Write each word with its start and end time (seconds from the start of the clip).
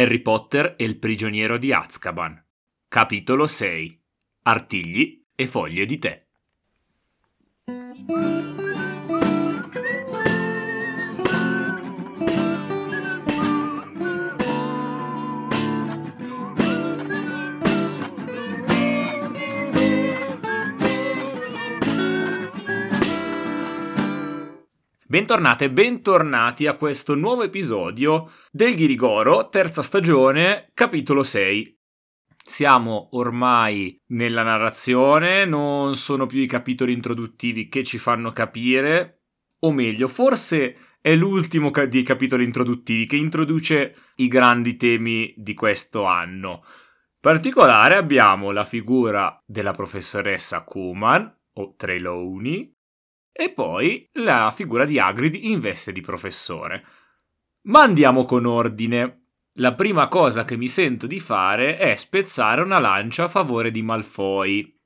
Harry 0.00 0.20
Potter 0.20 0.76
e 0.78 0.84
il 0.84 0.98
prigioniero 0.98 1.58
di 1.58 1.74
Azkaban. 1.74 2.42
Capitolo 2.88 3.46
6. 3.46 4.02
Artigli 4.44 5.22
e 5.34 5.46
foglie 5.46 5.84
di 5.84 5.98
tè. 5.98 6.26
Bentornate 25.10 25.64
e 25.64 25.70
bentornati 25.72 26.68
a 26.68 26.76
questo 26.76 27.16
nuovo 27.16 27.42
episodio 27.42 28.30
del 28.52 28.76
Ghirigoro, 28.76 29.48
terza 29.48 29.82
stagione, 29.82 30.70
capitolo 30.72 31.24
6. 31.24 31.80
Siamo 32.40 33.08
ormai 33.14 34.00
nella 34.10 34.44
narrazione, 34.44 35.44
non 35.46 35.96
sono 35.96 36.26
più 36.26 36.38
i 36.38 36.46
capitoli 36.46 36.92
introduttivi 36.92 37.66
che 37.66 37.82
ci 37.82 37.98
fanno 37.98 38.30
capire, 38.30 39.22
o 39.58 39.72
meglio, 39.72 40.06
forse 40.06 40.76
è 41.00 41.16
l'ultimo 41.16 41.72
dei 41.88 42.04
capitoli 42.04 42.44
introduttivi 42.44 43.06
che 43.06 43.16
introduce 43.16 43.96
i 44.14 44.28
grandi 44.28 44.76
temi 44.76 45.34
di 45.36 45.54
questo 45.54 46.04
anno. 46.04 46.62
In 46.62 47.18
particolare 47.18 47.96
abbiamo 47.96 48.52
la 48.52 48.64
figura 48.64 49.42
della 49.44 49.72
professoressa 49.72 50.62
Kuman, 50.62 51.36
o 51.54 51.74
Trelawney, 51.76 52.72
e 53.32 53.50
poi 53.50 54.08
la 54.14 54.52
figura 54.54 54.84
di 54.84 54.98
Hagrid 54.98 55.34
in 55.34 55.60
veste 55.60 55.92
di 55.92 56.00
professore. 56.00 56.84
Ma 57.62 57.82
andiamo 57.82 58.24
con 58.24 58.46
ordine. 58.46 59.16
La 59.54 59.74
prima 59.74 60.08
cosa 60.08 60.44
che 60.44 60.56
mi 60.56 60.68
sento 60.68 61.06
di 61.06 61.20
fare 61.20 61.76
è 61.76 61.94
spezzare 61.96 62.62
una 62.62 62.78
lancia 62.78 63.24
a 63.24 63.28
favore 63.28 63.70
di 63.70 63.82
Malfoy. 63.82 64.78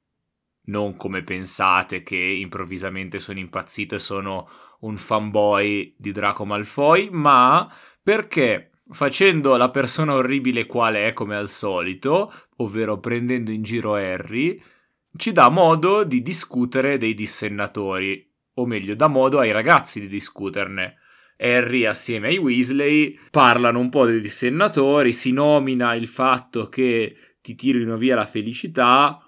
Non 0.66 0.96
come 0.96 1.22
pensate 1.22 2.02
che 2.02 2.16
improvvisamente 2.16 3.18
sono 3.18 3.38
impazzito 3.38 3.94
e 3.94 3.98
sono 3.98 4.48
un 4.80 4.96
fanboy 4.96 5.94
di 5.98 6.10
Draco 6.10 6.44
Malfoy, 6.44 7.10
ma 7.10 7.70
perché 8.02 8.70
facendo 8.88 9.56
la 9.56 9.70
persona 9.70 10.14
orribile 10.14 10.66
quale 10.66 11.06
è 11.06 11.12
come 11.12 11.36
al 11.36 11.48
solito, 11.48 12.32
ovvero 12.56 12.98
prendendo 12.98 13.50
in 13.50 13.62
giro 13.62 13.94
Harry, 13.94 14.60
ci 15.16 15.32
dà 15.32 15.48
modo 15.48 16.04
di 16.04 16.22
discutere 16.22 16.98
dei 16.98 17.14
dissennatori 17.14 18.33
o 18.54 18.66
meglio, 18.66 18.94
dà 18.94 19.06
modo 19.06 19.38
ai 19.38 19.52
ragazzi 19.52 20.00
di 20.00 20.08
discuterne. 20.08 20.98
Harry 21.36 21.84
assieme 21.84 22.28
ai 22.28 22.38
Weasley 22.38 23.18
parlano 23.30 23.80
un 23.80 23.90
po' 23.90 24.06
dei 24.06 24.20
dissennatori, 24.20 25.12
si 25.12 25.32
nomina 25.32 25.94
il 25.94 26.06
fatto 26.06 26.68
che 26.68 27.16
ti 27.40 27.54
tirino 27.54 27.96
via 27.96 28.14
la 28.14 28.26
felicità. 28.26 29.18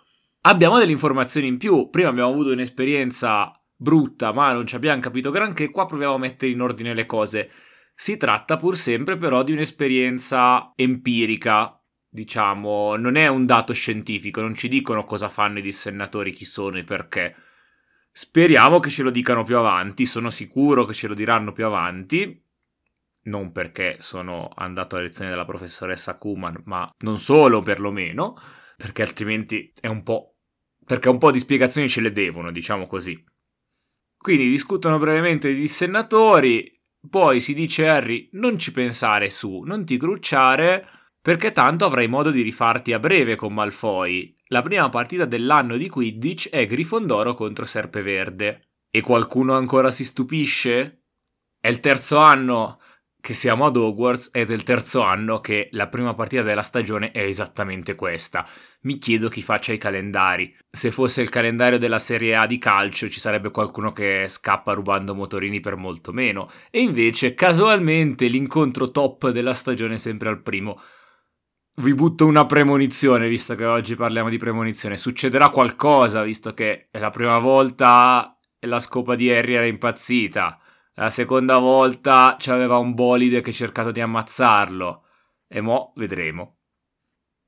Abbiamo 0.43 0.79
delle 0.79 0.93
informazioni 0.93 1.49
in 1.49 1.59
più. 1.59 1.91
Prima 1.91 2.09
abbiamo 2.09 2.31
avuto 2.31 2.53
un'esperienza 2.53 3.53
brutta, 3.75 4.33
ma 4.33 4.53
non 4.53 4.67
ci 4.67 4.77
abbiamo 4.77 5.01
capito 5.01 5.31
granché. 5.31 5.71
Qua 5.71 5.87
proviamo 5.87 6.15
a 6.15 6.19
mettere 6.19 6.53
in 6.53 6.61
ordine 6.61 6.95
le 6.95 7.05
cose. 7.05 7.51
Si 7.95 8.17
tratta 8.17 8.57
pur 8.57 8.77
sempre 8.77 9.17
però 9.17 9.43
di 9.43 9.53
un'esperienza 9.53 10.73
empirica, 10.77 11.83
diciamo, 12.09 12.97
non 12.97 13.17
è 13.17 13.27
un 13.27 13.47
dato 13.47 13.73
scientifico, 13.73 14.41
non 14.41 14.55
ci 14.55 14.69
dicono 14.69 15.05
cosa 15.05 15.29
fanno 15.29 15.59
i 15.59 15.63
dissennatori, 15.63 16.33
chi 16.33 16.45
sono 16.45 16.79
e 16.79 16.85
perché 16.85 17.35
Speriamo 18.19 18.79
che 18.79 18.89
ce 18.89 19.03
lo 19.03 19.11
dicano 19.11 19.45
più 19.45 19.59
avanti, 19.59 20.07
sono 20.07 20.31
sicuro 20.31 20.87
che 20.87 20.95
ce 20.95 21.07
lo 21.07 21.13
diranno 21.13 21.53
più 21.53 21.67
avanti. 21.67 22.43
Non 23.25 23.53
perché 23.53 23.99
sono 24.01 24.49
andato 24.55 24.97
a 24.97 25.01
lezione 25.01 25.29
della 25.29 25.45
professoressa 25.45 26.17
Kuman, 26.17 26.63
ma 26.65 26.91
non 27.01 27.19
solo 27.19 27.61
perlomeno, 27.61 28.35
perché 28.79 29.03
altrimenti 29.03 29.71
è 29.79 29.89
un 29.89 30.03
po'. 30.03 30.37
perché 30.83 31.11
un 31.11 31.19
po' 31.19 31.31
di 31.31 31.39
spiegazioni 31.39 31.91
ce 31.91 32.01
le 32.01 32.11
devono, 32.11 32.51
diciamo 32.51 32.87
così. 32.87 33.23
Quindi 34.17 34.49
discutono 34.49 34.99
brevemente 34.99 35.51
i 35.51 35.55
dissennatori, 35.55 36.73
poi 37.11 37.39
si 37.39 37.53
dice 37.53 37.87
a 37.87 37.97
Harry 37.97 38.31
non 38.33 38.59
ci 38.59 38.73
pensare 38.73 39.29
su, 39.29 39.61
non 39.61 39.85
ti 39.85 39.99
crucciare, 39.99 40.89
perché 41.27 41.51
tanto 41.51 41.85
avrai 41.85 42.07
modo 42.07 42.31
di 42.31 42.41
rifarti 42.41 42.93
a 42.93 43.01
breve 43.01 43.35
con 43.35 43.53
Malfoy. 43.53 44.33
La 44.47 44.63
prima 44.63 44.89
partita 44.91 45.25
dell'anno 45.25 45.77
di 45.77 45.89
Quidditch 45.89 46.51
è 46.51 46.67
Grifondoro 46.67 47.35
contro 47.35 47.65
Serpeverde. 47.65 48.69
E 48.93 49.01
qualcuno 49.01 49.55
ancora 49.55 49.91
si 49.91 50.05
stupisce? 50.05 51.03
È 51.59 51.67
il 51.67 51.81
terzo 51.81 52.19
anno 52.19 52.79
che 53.21 53.35
siamo 53.35 53.67
ad 53.67 53.75
Hogwarts 53.75 54.31
ed 54.33 54.53
è 54.53 54.55
il 54.55 54.63
terzo 54.63 55.01
anno 55.01 55.41
che 55.41 55.69
la 55.73 55.89
prima 55.89 56.15
partita 56.15 56.43
della 56.43 56.63
stagione 56.63 57.11
è 57.11 57.23
esattamente 57.23 57.97
questa. 57.97 58.47
Mi 58.83 58.99
chiedo 58.99 59.29
chi 59.29 59.43
faccia 59.43 59.73
i 59.73 59.79
calendari. 59.79 60.57
Se 60.71 60.93
fosse 60.93 61.23
il 61.23 61.29
calendario 61.29 61.77
della 61.81 61.99
Serie 61.99 62.37
A 62.37 62.47
di 62.47 62.59
calcio 62.59 63.09
ci 63.09 63.19
sarebbe 63.19 63.51
qualcuno 63.51 63.91
che 63.93 64.27
scappa 64.29 64.75
rubando 64.75 65.13
motorini 65.13 65.59
per 65.59 65.75
molto 65.75 66.13
meno. 66.13 66.49
E 66.71 66.83
invece 66.83 67.35
casualmente 67.35 68.29
l'incontro 68.29 68.93
top 68.93 69.31
della 69.31 69.55
stagione 69.55 69.95
è 69.95 69.99
sempre 69.99 70.29
al 70.29 70.41
primo 70.41 70.81
vi 71.77 71.95
butto 71.95 72.27
una 72.27 72.47
premonizione, 72.47 73.29
visto 73.29 73.55
che 73.55 73.65
oggi 73.65 73.97
parliamo 73.97 74.29
di 74.29 74.39
premonizione. 74.39 74.97
Succederà 74.97 75.51
qualcosa, 75.51 76.23
visto 76.23 76.55
che 76.55 76.89
è 76.91 76.99
la 76.99 77.11
prima 77.11 77.39
volta 77.39 78.37
la 78.61 78.81
scopa 78.81 79.15
di 79.15 79.31
Harry 79.31 79.55
era 79.55 79.67
impazzita. 79.67 80.59
La 80.95 81.11
seconda 81.11 81.59
volta 81.59 82.37
c'aveva 82.39 82.79
un 82.79 82.95
bolide 82.95 83.41
che 83.41 83.51
ha 83.51 83.55
cercato 83.55 83.91
di 83.91 84.01
ammazzarlo. 84.01 85.05
E 85.49 85.61
mo' 85.61 85.93
vedremo. 85.97 86.57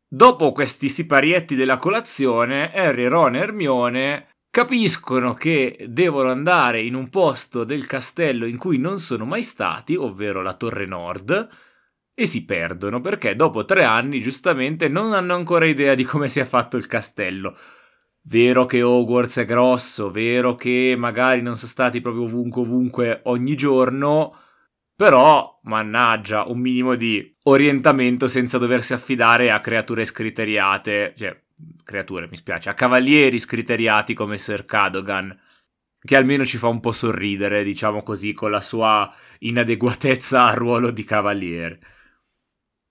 Dopo 0.06 0.52
questi 0.52 0.88
siparietti 0.88 1.54
della 1.54 1.78
colazione, 1.78 2.72
Harry, 2.72 3.06
Ron 3.06 3.34
e 3.34 3.38
Hermione 3.40 4.28
capiscono 4.50 5.34
che 5.34 5.84
devono 5.88 6.30
andare 6.30 6.80
in 6.80 6.94
un 6.94 7.08
posto 7.08 7.64
del 7.64 7.86
castello 7.86 8.46
in 8.46 8.56
cui 8.56 8.78
non 8.78 9.00
sono 9.00 9.24
mai 9.24 9.42
stati, 9.42 9.94
ovvero 9.96 10.40
la 10.40 10.54
Torre 10.54 10.86
Nord, 10.86 11.48
e 12.20 12.26
si 12.26 12.44
perdono 12.44 13.00
perché 13.00 13.36
dopo 13.36 13.64
tre 13.64 13.84
anni 13.84 14.20
giustamente 14.20 14.88
non 14.88 15.12
hanno 15.12 15.36
ancora 15.36 15.66
idea 15.66 15.94
di 15.94 16.02
come 16.02 16.26
sia 16.26 16.44
fatto 16.44 16.76
il 16.76 16.88
castello. 16.88 17.56
Vero 18.22 18.66
che 18.66 18.82
Hogwarts 18.82 19.38
è 19.38 19.44
grosso, 19.44 20.10
vero 20.10 20.56
che 20.56 20.96
magari 20.98 21.42
non 21.42 21.54
sono 21.54 21.70
stati 21.70 22.00
proprio 22.00 22.24
ovunque 22.24 22.62
ovunque 22.62 23.20
ogni 23.26 23.54
giorno, 23.54 24.36
però, 24.96 25.60
mannaggia, 25.62 26.42
un 26.48 26.58
minimo 26.58 26.96
di 26.96 27.36
orientamento 27.44 28.26
senza 28.26 28.58
doversi 28.58 28.94
affidare 28.94 29.52
a 29.52 29.60
creature 29.60 30.04
scriteriate, 30.04 31.14
cioè, 31.16 31.40
creature, 31.84 32.26
mi 32.28 32.36
spiace, 32.36 32.68
a 32.68 32.74
cavalieri 32.74 33.38
scriteriati 33.38 34.14
come 34.14 34.38
Sir 34.38 34.64
Cadogan, 34.64 35.40
che 36.00 36.16
almeno 36.16 36.44
ci 36.44 36.58
fa 36.58 36.66
un 36.66 36.80
po' 36.80 36.90
sorridere, 36.90 37.62
diciamo 37.62 38.02
così, 38.02 38.32
con 38.32 38.50
la 38.50 38.60
sua 38.60 39.08
inadeguatezza 39.38 40.46
al 40.46 40.56
ruolo 40.56 40.90
di 40.90 41.04
cavaliere. 41.04 41.78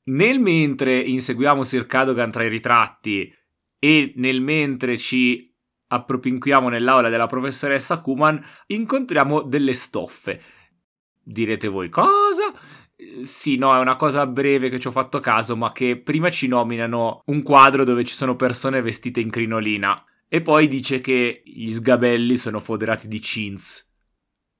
Nel 0.07 0.40
mentre 0.40 1.00
inseguiamo 1.00 1.63
Sir 1.63 1.85
Cadogan 1.85 2.31
tra 2.31 2.44
i 2.44 2.50
ritratti 2.50 3.34
e 3.79 4.13
nel 4.16 4.41
mentre 4.41 4.97
ci 4.97 5.53
appropinquiamo 5.88 6.69
nell'aula 6.69 7.09
della 7.09 7.28
professoressa 7.28 8.00
Kuman, 8.00 8.44
incontriamo 8.68 9.41
delle 9.41 9.73
stoffe. 9.73 10.41
Direte 11.22 11.68
voi 11.68 11.90
cosa? 11.90 12.53
Sì, 13.22 13.57
no, 13.57 13.75
è 13.75 13.79
una 13.79 13.95
cosa 13.95 14.25
breve 14.25 14.69
che 14.69 14.79
ci 14.79 14.88
ho 14.88 14.91
fatto 14.91 15.19
caso, 15.19 15.56
ma 15.56 15.72
che 15.72 16.01
prima 16.01 16.29
ci 16.29 16.47
nominano 16.47 17.22
un 17.25 17.44
quadro 17.44 17.84
dove 17.84 18.03
ci 18.03 18.13
sono 18.13 18.35
persone 18.35 18.81
vestite 18.81 19.19
in 19.19 19.29
crinolina 19.29 20.03
e 20.28 20.41
poi 20.41 20.68
dice 20.68 21.00
che 21.00 21.41
gli 21.45 21.72
sgabelli 21.72 22.38
sono 22.38 22.59
foderati 22.59 23.07
di 23.07 23.19
chintz. 23.19 23.88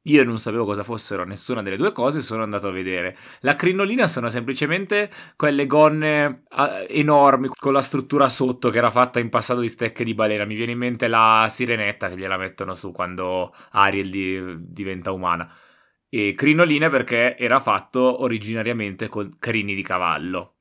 Io 0.08 0.24
non 0.24 0.40
sapevo 0.40 0.64
cosa 0.64 0.84
fossero 0.84 1.26
nessuna 1.26 1.62
delle 1.62 1.76
due 1.76 1.92
cose, 1.92 2.22
sono 2.22 2.44
andato 2.44 2.68
a 2.68 2.72
vedere. 2.72 3.18
La 3.42 3.56
crinolina 3.56 4.08
sono 4.08 4.30
semplicemente 4.30 5.12
quelle 5.36 5.66
gonne 5.66 6.44
uh, 6.50 6.86
enormi 6.88 7.50
con 7.50 7.74
la 7.74 7.82
struttura 7.82 8.30
sotto 8.30 8.70
che 8.70 8.78
era 8.78 8.90
fatta 8.90 9.20
in 9.20 9.30
passato 9.30 9.60
di 9.60 9.68
stecche 9.68 10.06
di 10.06 10.14
balena. 10.14 10.46
Mi 10.46 10.56
viene 10.56 10.72
in 10.72 10.78
mente 10.78 11.08
la 11.10 11.48
sirenetta 11.50 12.08
che 12.08 12.18
gliela 12.18 12.38
mettono 12.38 12.74
su 12.74 12.92
quando 12.92 13.54
Ariel 13.72 14.10
di, 14.10 14.56
diventa 14.60 15.12
umana. 15.12 15.54
E 16.08 16.34
crinoline 16.36 16.90
perché 16.90 17.38
era 17.38 17.60
fatto 17.60 18.22
originariamente 18.22 19.10
con 19.10 19.36
crini 19.38 19.76
di 19.76 19.84
cavallo. 19.84 20.54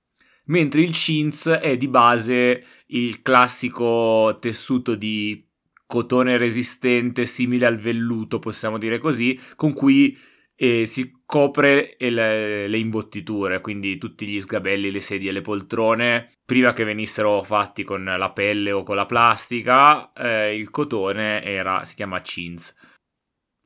Mentre 0.46 0.80
il 0.80 0.90
chintz 0.90 1.48
è 1.48 1.76
di 1.76 1.88
base 1.88 2.64
il 2.86 3.22
classico 3.22 4.38
tessuto 4.40 4.96
di 4.96 5.45
cotone 5.86 6.36
resistente 6.36 7.26
simile 7.26 7.66
al 7.66 7.76
velluto, 7.76 8.38
possiamo 8.38 8.78
dire 8.78 8.98
così, 8.98 9.38
con 9.54 9.72
cui 9.72 10.16
eh, 10.56 10.86
si 10.86 11.14
copre 11.24 11.96
le, 11.98 12.66
le, 12.66 12.78
imbottiture, 12.78 13.60
quindi 13.60 13.98
tutti 13.98 14.26
gli 14.26 14.40
sgabelli, 14.40 14.90
le 14.90 15.00
sedie, 15.00 15.32
le 15.32 15.42
poltrone, 15.42 16.30
prima 16.44 16.72
che 16.72 16.84
venissero 16.84 17.42
fatti 17.42 17.84
con 17.84 18.04
la 18.04 18.32
pelle 18.32 18.72
o 18.72 18.82
con 18.82 18.96
la 18.96 19.06
plastica, 19.06 20.12
eh, 20.12 20.56
il 20.56 20.70
cotone 20.70 21.42
era, 21.42 21.84
si 21.84 21.94
chiama 21.94 22.20
chintz. 22.22 22.74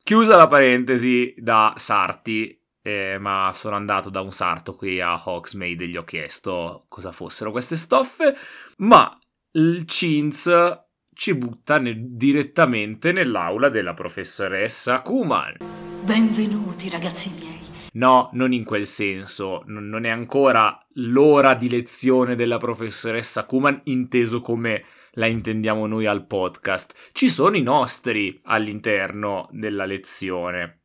Chiusa 0.02 0.36
la 0.36 0.48
parentesi 0.48 1.32
da 1.36 1.72
Sarti, 1.76 2.58
eh, 2.82 3.18
ma 3.20 3.52
sono 3.54 3.76
andato 3.76 4.10
da 4.10 4.20
un 4.20 4.32
sarto 4.32 4.74
qui 4.74 5.00
a 5.00 5.20
Hogsmeade 5.22 5.84
e 5.84 5.88
gli 5.88 5.96
ho 5.96 6.04
chiesto 6.04 6.86
cosa 6.88 7.12
fossero 7.12 7.52
queste 7.52 7.76
stoffe, 7.76 8.34
ma 8.78 9.16
il 9.52 9.84
CINS 9.86 10.88
ci 11.14 11.34
butta 11.34 11.78
ne- 11.78 11.94
direttamente 11.96 13.12
nell'aula 13.12 13.68
della 13.68 13.94
professoressa 13.94 15.00
Kuman. 15.00 15.56
Benvenuti 16.02 16.88
ragazzi 16.88 17.30
miei. 17.38 17.58
No, 17.92 18.30
non 18.34 18.52
in 18.52 18.64
quel 18.64 18.86
senso, 18.86 19.64
N- 19.66 19.88
non 19.88 20.04
è 20.04 20.08
ancora 20.08 20.78
l'ora 20.94 21.54
di 21.54 21.68
lezione 21.68 22.36
della 22.36 22.58
professoressa 22.58 23.44
Kuman 23.44 23.80
inteso 23.84 24.40
come 24.40 24.84
la 25.14 25.26
intendiamo 25.26 25.86
noi 25.86 26.06
al 26.06 26.26
podcast. 26.26 27.10
Ci 27.12 27.28
sono 27.28 27.56
i 27.56 27.62
nostri 27.62 28.40
all'interno 28.44 29.48
della 29.50 29.84
lezione. 29.86 30.79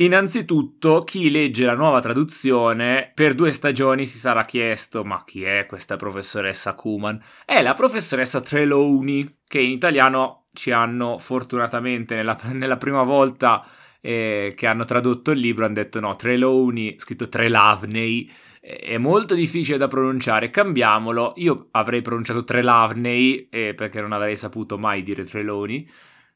Innanzitutto, 0.00 1.02
chi 1.02 1.30
legge 1.30 1.66
la 1.66 1.74
nuova 1.74 2.00
traduzione 2.00 3.12
per 3.14 3.34
due 3.34 3.52
stagioni 3.52 4.06
si 4.06 4.16
sarà 4.16 4.46
chiesto: 4.46 5.04
ma 5.04 5.22
chi 5.24 5.42
è 5.42 5.66
questa 5.66 5.96
professoressa 5.96 6.74
Kuman? 6.74 7.22
È 7.44 7.60
la 7.60 7.74
professoressa 7.74 8.40
Trelawney, 8.40 9.40
che 9.46 9.60
in 9.60 9.72
italiano 9.72 10.46
ci 10.54 10.70
hanno 10.70 11.18
fortunatamente 11.18 12.14
nella, 12.14 12.38
nella 12.52 12.78
prima 12.78 13.02
volta 13.02 13.62
eh, 14.00 14.54
che 14.56 14.66
hanno 14.66 14.86
tradotto 14.86 15.32
il 15.32 15.38
libro 15.38 15.66
hanno 15.66 15.74
detto 15.74 16.00
no, 16.00 16.16
Trelawney, 16.16 16.98
scritto 16.98 17.28
Trelawney, 17.28 18.26
è 18.62 18.96
molto 18.96 19.34
difficile 19.34 19.76
da 19.76 19.86
pronunciare, 19.86 20.48
cambiamolo. 20.48 21.34
Io 21.36 21.68
avrei 21.72 22.00
pronunciato 22.00 22.42
Trelawney 22.42 23.48
eh, 23.50 23.74
perché 23.74 24.00
non 24.00 24.12
avrei 24.12 24.36
saputo 24.36 24.78
mai 24.78 25.02
dire 25.02 25.24
Trelawney 25.24 25.86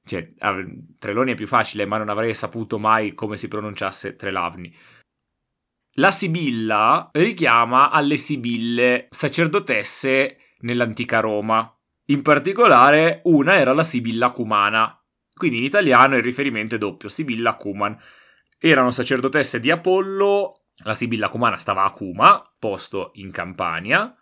cioè, 0.04 0.32
Treloni 0.98 1.32
è 1.32 1.34
più 1.34 1.46
facile, 1.46 1.86
ma 1.86 1.96
non 1.96 2.10
avrei 2.10 2.34
saputo 2.34 2.78
mai 2.78 3.14
come 3.14 3.36
si 3.36 3.48
pronunciasse 3.48 4.16
Trelavni. 4.16 4.74
La 5.98 6.10
Sibilla 6.10 7.08
richiama 7.12 7.90
alle 7.90 8.16
Sibille 8.16 9.06
sacerdotesse 9.10 10.38
nell'antica 10.60 11.20
Roma. 11.20 11.72
In 12.06 12.20
particolare, 12.20 13.20
una 13.24 13.54
era 13.54 13.72
la 13.72 13.82
Sibilla 13.82 14.28
Cumana. 14.28 14.98
Quindi 15.32 15.58
in 15.58 15.64
italiano 15.64 16.16
il 16.16 16.22
riferimento 16.22 16.74
è 16.74 16.78
doppio, 16.78 17.08
Sibilla 17.08 17.56
Cuman. 17.56 17.96
Erano 18.58 18.90
sacerdotesse 18.90 19.60
di 19.60 19.70
Apollo, 19.70 20.66
la 20.84 20.94
Sibilla 20.94 21.28
Cumana 21.28 21.56
stava 21.56 21.84
a 21.84 21.92
Cuma, 21.92 22.42
posto 22.58 23.10
in 23.14 23.30
Campania, 23.30 24.14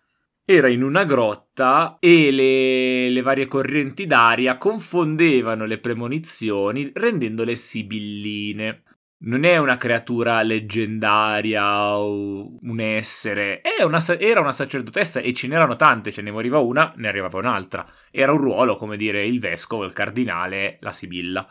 era 0.44 0.68
in 0.68 0.82
una 0.82 1.04
grotta 1.04 1.96
e 2.00 2.30
le, 2.30 3.08
le, 3.10 3.22
varie 3.22 3.46
correnti 3.46 4.06
d'aria 4.06 4.58
confondevano 4.58 5.64
le 5.66 5.78
premonizioni 5.78 6.90
rendendole 6.94 7.54
sibilline. 7.54 8.82
Non 9.24 9.44
è 9.44 9.56
una 9.56 9.76
creatura 9.76 10.42
leggendaria 10.42 11.96
o 11.96 12.58
un 12.60 12.80
essere, 12.80 13.62
una, 13.84 14.00
era 14.18 14.40
una 14.40 14.50
sacerdotessa 14.50 15.20
e 15.20 15.32
ce 15.32 15.46
n'erano 15.46 15.76
tante, 15.76 16.10
ce 16.10 16.22
ne 16.22 16.32
moriva 16.32 16.58
una, 16.58 16.92
ne 16.96 17.06
arrivava 17.06 17.38
un'altra. 17.38 17.86
Era 18.10 18.32
un 18.32 18.38
ruolo, 18.38 18.74
come 18.74 18.96
dire, 18.96 19.24
il 19.24 19.38
vescovo, 19.38 19.84
il 19.84 19.92
cardinale, 19.92 20.78
la 20.80 20.92
sibilla. 20.92 21.48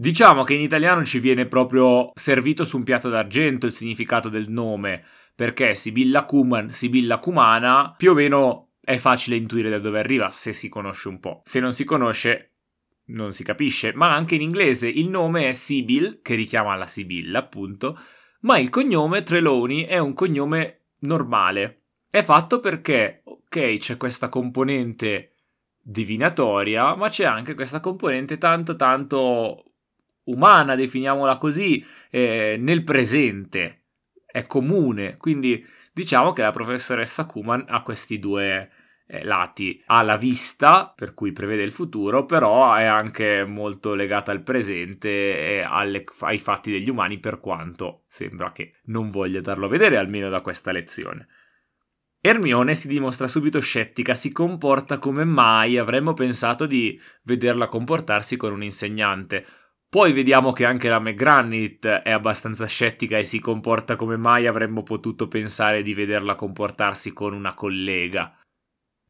Diciamo 0.00 0.44
che 0.44 0.54
in 0.54 0.62
italiano 0.62 1.04
ci 1.04 1.18
viene 1.18 1.46
proprio 1.46 2.12
servito 2.14 2.62
su 2.62 2.76
un 2.76 2.84
piatto 2.84 3.10
d'argento 3.10 3.66
il 3.66 3.72
significato 3.72 4.28
del 4.28 4.48
nome, 4.48 5.04
perché 5.40 5.74
Sibilla 5.74 6.26
Kuman, 6.26 6.70
Sibilla 6.70 7.18
Kumana, 7.18 7.94
più 7.96 8.10
o 8.10 8.14
meno 8.14 8.72
è 8.78 8.98
facile 8.98 9.36
intuire 9.36 9.70
da 9.70 9.78
dove 9.78 9.98
arriva 9.98 10.30
se 10.32 10.52
si 10.52 10.68
conosce 10.68 11.08
un 11.08 11.18
po'. 11.18 11.40
Se 11.46 11.60
non 11.60 11.72
si 11.72 11.84
conosce, 11.84 12.56
non 13.06 13.32
si 13.32 13.42
capisce. 13.42 13.94
Ma 13.94 14.14
anche 14.14 14.34
in 14.34 14.42
inglese 14.42 14.86
il 14.86 15.08
nome 15.08 15.48
è 15.48 15.52
Sibyl, 15.52 16.20
che 16.20 16.34
richiama 16.34 16.76
la 16.76 16.84
Sibilla, 16.84 17.38
appunto, 17.38 17.98
ma 18.40 18.58
il 18.58 18.68
cognome 18.68 19.22
Trelawney 19.22 19.84
è 19.84 19.96
un 19.96 20.12
cognome 20.12 20.88
normale. 20.98 21.84
È 22.10 22.22
fatto 22.22 22.60
perché, 22.60 23.22
ok, 23.24 23.78
c'è 23.78 23.96
questa 23.96 24.28
componente 24.28 25.36
divinatoria, 25.80 26.94
ma 26.96 27.08
c'è 27.08 27.24
anche 27.24 27.54
questa 27.54 27.80
componente 27.80 28.36
tanto 28.36 28.76
tanto 28.76 29.64
umana, 30.24 30.74
definiamola 30.74 31.38
così, 31.38 31.82
eh, 32.10 32.56
nel 32.60 32.84
presente 32.84 33.79
è 34.30 34.46
comune, 34.46 35.16
quindi 35.16 35.66
diciamo 35.92 36.32
che 36.32 36.42
la 36.42 36.50
professoressa 36.50 37.26
Kuman 37.26 37.64
ha 37.68 37.82
questi 37.82 38.18
due 38.18 38.70
eh, 39.10 39.24
lati. 39.24 39.82
Ha 39.86 40.02
la 40.02 40.16
vista, 40.16 40.92
per 40.94 41.14
cui 41.14 41.32
prevede 41.32 41.62
il 41.62 41.72
futuro, 41.72 42.24
però 42.24 42.74
è 42.74 42.84
anche 42.84 43.44
molto 43.44 43.94
legata 43.94 44.30
al 44.30 44.42
presente 44.42 45.08
e 45.08 45.60
alle, 45.60 46.04
ai 46.20 46.38
fatti 46.38 46.70
degli 46.70 46.88
umani, 46.88 47.18
per 47.18 47.40
quanto 47.40 48.04
sembra 48.06 48.52
che 48.52 48.74
non 48.84 49.10
voglia 49.10 49.40
darlo 49.40 49.66
a 49.66 49.70
vedere, 49.70 49.96
almeno 49.96 50.28
da 50.28 50.40
questa 50.40 50.70
lezione. 50.70 51.26
Hermione 52.22 52.74
si 52.74 52.86
dimostra 52.86 53.26
subito 53.26 53.60
scettica, 53.60 54.12
si 54.14 54.30
comporta 54.30 54.98
come 54.98 55.24
mai 55.24 55.78
avremmo 55.78 56.12
pensato 56.12 56.66
di 56.66 57.00
vederla 57.22 57.66
comportarsi 57.66 58.36
con 58.36 58.52
un 58.52 58.62
insegnante. 58.62 59.44
Poi 59.90 60.12
vediamo 60.12 60.52
che 60.52 60.64
anche 60.64 60.88
la 60.88 61.00
McGranit 61.00 61.84
è 61.84 62.12
abbastanza 62.12 62.64
scettica 62.64 63.18
e 63.18 63.24
si 63.24 63.40
comporta 63.40 63.96
come 63.96 64.16
mai 64.16 64.46
avremmo 64.46 64.84
potuto 64.84 65.26
pensare 65.26 65.82
di 65.82 65.94
vederla 65.94 66.36
comportarsi 66.36 67.12
con 67.12 67.32
una 67.34 67.54
collega. 67.54 68.32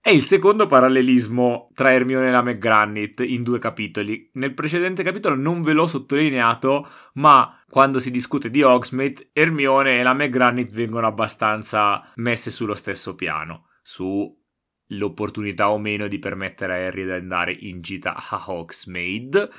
È 0.00 0.08
il 0.08 0.22
secondo 0.22 0.64
parallelismo 0.64 1.68
tra 1.74 1.92
Hermione 1.92 2.28
e 2.28 2.30
la 2.30 2.40
McGranit 2.42 3.20
in 3.20 3.42
due 3.42 3.58
capitoli. 3.58 4.30
Nel 4.32 4.54
precedente 4.54 5.02
capitolo 5.02 5.34
non 5.34 5.60
ve 5.60 5.74
l'ho 5.74 5.86
sottolineato, 5.86 6.88
ma 7.14 7.62
quando 7.68 7.98
si 7.98 8.10
discute 8.10 8.48
di 8.48 8.62
Hogsmeade, 8.62 9.28
Hermione 9.34 9.98
e 9.98 10.02
la 10.02 10.14
McGranit 10.14 10.72
vengono 10.72 11.06
abbastanza 11.06 12.10
messe 12.14 12.50
sullo 12.50 12.74
stesso 12.74 13.14
piano, 13.14 13.66
sull'opportunità 13.82 15.70
o 15.70 15.78
meno 15.78 16.08
di 16.08 16.18
permettere 16.18 16.72
a 16.72 16.86
Harry 16.86 17.04
di 17.04 17.10
andare 17.10 17.52
in 17.52 17.82
gita 17.82 18.14
a 18.16 18.42
Hogsmeade 18.46 19.50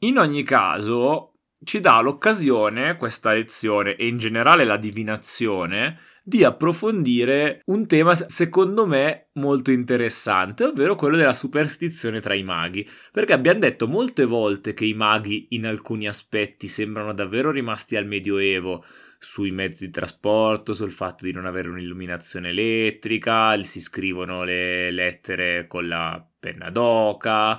in 0.00 0.18
ogni 0.18 0.42
caso, 0.42 1.34
ci 1.64 1.80
dà 1.80 2.00
l'occasione, 2.00 2.96
questa 2.96 3.32
lezione 3.32 3.96
e 3.96 4.06
in 4.06 4.18
generale 4.18 4.64
la 4.64 4.76
divinazione, 4.76 5.98
di 6.28 6.44
approfondire 6.44 7.62
un 7.66 7.86
tema 7.86 8.14
secondo 8.14 8.86
me 8.86 9.30
molto 9.34 9.70
interessante, 9.70 10.64
ovvero 10.64 10.94
quello 10.94 11.16
della 11.16 11.32
superstizione 11.32 12.20
tra 12.20 12.34
i 12.34 12.42
maghi, 12.42 12.86
perché 13.10 13.32
abbiamo 13.32 13.60
detto 13.60 13.88
molte 13.88 14.26
volte 14.26 14.74
che 14.74 14.84
i 14.84 14.92
maghi 14.92 15.46
in 15.50 15.64
alcuni 15.64 16.06
aspetti 16.06 16.68
sembrano 16.68 17.14
davvero 17.14 17.50
rimasti 17.50 17.96
al 17.96 18.06
Medioevo, 18.06 18.84
sui 19.18 19.50
mezzi 19.50 19.86
di 19.86 19.90
trasporto, 19.90 20.74
sul 20.74 20.92
fatto 20.92 21.24
di 21.24 21.32
non 21.32 21.46
avere 21.46 21.70
un'illuminazione 21.70 22.50
elettrica, 22.50 23.60
si 23.62 23.80
scrivono 23.80 24.44
le 24.44 24.90
lettere 24.90 25.66
con 25.66 25.88
la 25.88 26.24
penna 26.38 26.68
d'oca, 26.68 27.58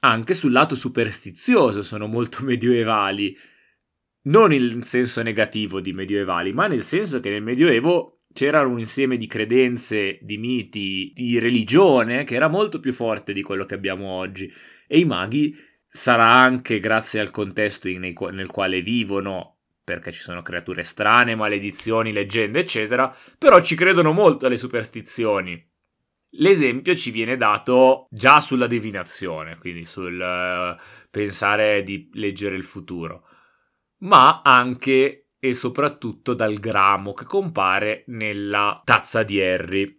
anche 0.00 0.34
sul 0.34 0.52
lato 0.52 0.74
superstizioso 0.74 1.82
sono 1.82 2.06
molto 2.06 2.44
medievali. 2.44 3.36
Non 4.22 4.52
in 4.52 4.82
senso 4.82 5.22
negativo 5.22 5.80
di 5.80 5.92
medievali, 5.92 6.52
ma 6.52 6.66
nel 6.66 6.82
senso 6.82 7.20
che 7.20 7.30
nel 7.30 7.42
Medioevo 7.42 8.18
c'era 8.32 8.60
un 8.66 8.78
insieme 8.78 9.16
di 9.16 9.26
credenze, 9.26 10.18
di 10.20 10.36
miti, 10.36 11.10
di 11.14 11.38
religione 11.38 12.24
che 12.24 12.34
era 12.34 12.48
molto 12.48 12.80
più 12.80 12.92
forte 12.92 13.32
di 13.32 13.42
quello 13.42 13.64
che 13.64 13.74
abbiamo 13.74 14.08
oggi. 14.08 14.52
E 14.86 14.98
i 14.98 15.04
maghi 15.04 15.56
sarà 15.88 16.26
anche 16.26 16.80
grazie 16.80 17.20
al 17.20 17.30
contesto 17.30 17.88
nel 17.88 18.50
quale 18.50 18.82
vivono, 18.82 19.60
perché 19.82 20.12
ci 20.12 20.20
sono 20.20 20.42
creature 20.42 20.82
strane, 20.82 21.34
maledizioni, 21.34 22.12
leggende, 22.12 22.60
eccetera, 22.60 23.12
però 23.38 23.60
ci 23.62 23.74
credono 23.74 24.12
molto 24.12 24.46
alle 24.46 24.58
superstizioni. 24.58 25.69
L'esempio 26.34 26.94
ci 26.94 27.10
viene 27.10 27.36
dato 27.36 28.06
già 28.10 28.40
sulla 28.40 28.68
divinazione, 28.68 29.56
quindi 29.56 29.84
sul 29.84 30.14
uh, 30.14 30.80
pensare 31.10 31.82
di 31.82 32.08
leggere 32.12 32.54
il 32.54 32.62
futuro, 32.62 33.26
ma 34.02 34.42
anche 34.42 35.30
e 35.40 35.54
soprattutto 35.54 36.34
dal 36.34 36.58
gramo 36.58 37.14
che 37.14 37.24
compare 37.24 38.04
nella 38.08 38.80
tazza 38.84 39.22
di 39.24 39.40
Harry. 39.40 39.98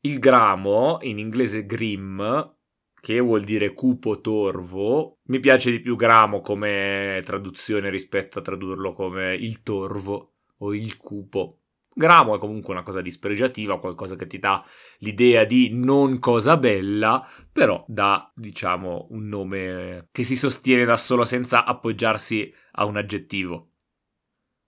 Il 0.00 0.18
gramo, 0.18 0.98
in 1.02 1.18
inglese 1.18 1.64
grim, 1.64 2.56
che 3.00 3.20
vuol 3.20 3.44
dire 3.44 3.72
cupo 3.72 4.20
torvo, 4.20 5.18
mi 5.26 5.38
piace 5.38 5.70
di 5.70 5.80
più 5.80 5.94
gramo 5.94 6.40
come 6.40 7.20
traduzione 7.24 7.88
rispetto 7.88 8.40
a 8.40 8.42
tradurlo 8.42 8.92
come 8.94 9.34
il 9.34 9.62
torvo 9.62 10.38
o 10.58 10.74
il 10.74 10.96
cupo. 10.96 11.65
Gramo 11.98 12.36
è 12.36 12.38
comunque 12.38 12.74
una 12.74 12.82
cosa 12.82 13.00
dispregiativa, 13.00 13.80
qualcosa 13.80 14.16
che 14.16 14.26
ti 14.26 14.38
dà 14.38 14.62
l'idea 14.98 15.44
di 15.44 15.70
non 15.72 16.18
cosa 16.18 16.58
bella, 16.58 17.26
però 17.50 17.82
dà, 17.88 18.30
diciamo, 18.34 19.06
un 19.12 19.26
nome 19.28 20.08
che 20.12 20.22
si 20.22 20.36
sostiene 20.36 20.84
da 20.84 20.98
solo 20.98 21.24
senza 21.24 21.64
appoggiarsi 21.64 22.52
a 22.72 22.84
un 22.84 22.98
aggettivo. 22.98 23.70